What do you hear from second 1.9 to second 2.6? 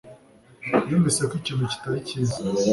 cyiza.